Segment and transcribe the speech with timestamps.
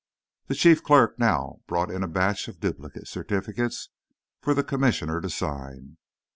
[0.47, 3.89] The chief clerk now brought in a batch of duplicate certificates
[4.41, 5.97] for the Commissioner to sign.